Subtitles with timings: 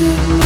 [0.00, 0.39] to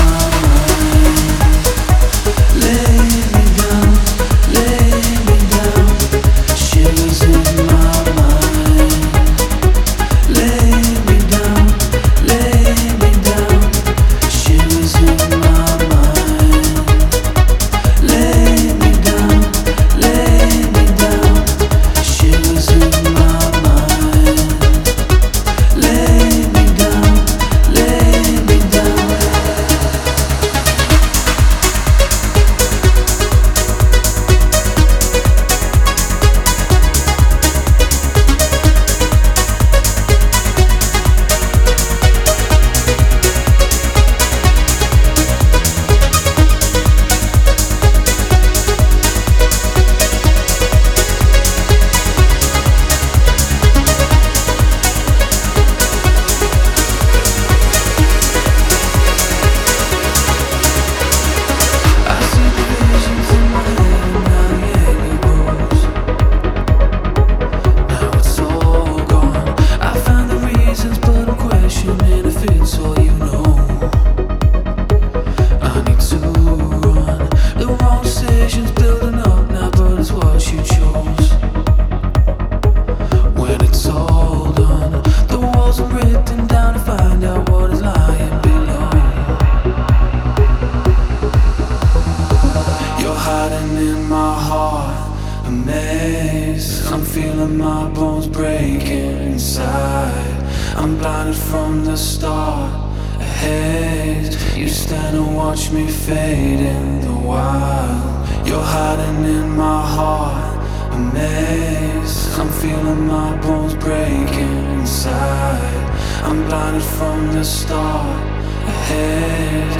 [112.36, 115.84] I'm feeling my bones breaking inside.
[116.24, 118.22] I'm blinded from the start
[118.66, 119.70] ahead.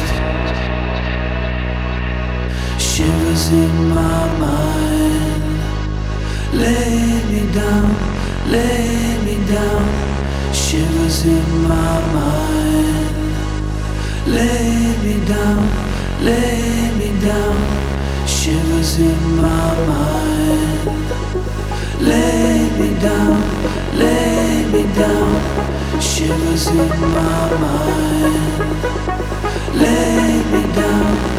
[2.81, 5.45] Shivers in my mind.
[6.53, 7.89] Lay me down,
[8.51, 9.85] lay me down.
[10.55, 13.15] Shivers in my mind.
[14.27, 15.63] Lay me down,
[16.21, 17.57] lay me down.
[18.27, 21.24] Shivers in my mind.
[22.05, 23.41] Lay me down,
[23.97, 28.61] lay me down, shivers in my mind.
[29.75, 31.34] Lay me down.